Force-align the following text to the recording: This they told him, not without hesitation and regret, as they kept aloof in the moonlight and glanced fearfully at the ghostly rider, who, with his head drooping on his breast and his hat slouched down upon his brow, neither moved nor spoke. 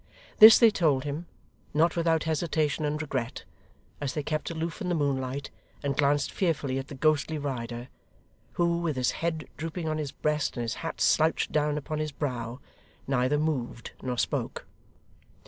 This 0.39 0.57
they 0.57 0.71
told 0.71 1.03
him, 1.03 1.27
not 1.75 1.95
without 1.95 2.23
hesitation 2.23 2.85
and 2.85 2.99
regret, 2.99 3.43
as 4.01 4.13
they 4.15 4.23
kept 4.23 4.49
aloof 4.49 4.81
in 4.81 4.89
the 4.89 4.95
moonlight 4.95 5.51
and 5.83 5.95
glanced 5.95 6.31
fearfully 6.31 6.79
at 6.79 6.87
the 6.87 6.95
ghostly 6.95 7.37
rider, 7.37 7.87
who, 8.53 8.79
with 8.79 8.95
his 8.95 9.11
head 9.11 9.47
drooping 9.57 9.87
on 9.87 9.99
his 9.99 10.11
breast 10.11 10.57
and 10.57 10.63
his 10.63 10.73
hat 10.81 10.99
slouched 11.01 11.51
down 11.51 11.77
upon 11.77 11.99
his 11.99 12.11
brow, 12.11 12.59
neither 13.05 13.37
moved 13.37 13.91
nor 14.01 14.17
spoke. 14.17 14.65